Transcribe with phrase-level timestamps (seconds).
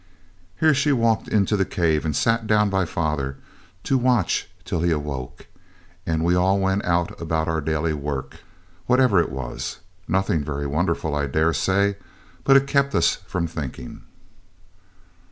[0.59, 3.37] Here she walked into the cave and sat down by father
[3.83, 5.45] to watch till he awoke,
[6.07, 8.37] and we all went out about our daily work,
[8.87, 9.77] whatever it was
[10.07, 11.97] nothing very wonderful, I daresay,
[12.43, 14.01] but it kept us from thinking.